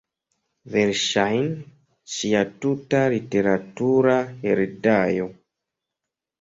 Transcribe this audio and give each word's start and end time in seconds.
Verŝajne, 0.75 1.51
ŝia 2.15 2.41
tuta 2.65 3.03
literatura 3.17 4.19
heredaĵo. 4.43 5.33